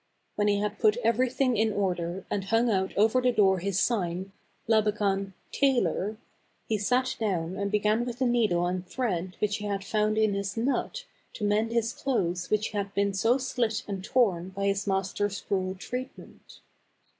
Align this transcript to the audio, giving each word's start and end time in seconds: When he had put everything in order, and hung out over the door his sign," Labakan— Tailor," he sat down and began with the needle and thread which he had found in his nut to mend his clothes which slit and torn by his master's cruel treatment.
When 0.33 0.47
he 0.47 0.57
had 0.57 0.79
put 0.79 0.97
everything 1.03 1.55
in 1.57 1.71
order, 1.73 2.25
and 2.31 2.45
hung 2.45 2.71
out 2.71 2.91
over 2.97 3.21
the 3.21 3.31
door 3.31 3.59
his 3.59 3.79
sign," 3.79 4.31
Labakan— 4.67 5.33
Tailor," 5.61 6.17
he 6.67 6.79
sat 6.79 7.15
down 7.19 7.55
and 7.55 7.69
began 7.69 8.03
with 8.03 8.17
the 8.17 8.25
needle 8.25 8.65
and 8.65 8.83
thread 8.87 9.35
which 9.37 9.57
he 9.57 9.65
had 9.65 9.83
found 9.83 10.17
in 10.17 10.33
his 10.33 10.57
nut 10.57 11.05
to 11.33 11.43
mend 11.43 11.71
his 11.71 11.93
clothes 11.93 12.49
which 12.49 12.71
slit 12.73 13.83
and 13.87 14.03
torn 14.03 14.49
by 14.49 14.65
his 14.65 14.87
master's 14.87 15.41
cruel 15.41 15.75
treatment. 15.75 16.61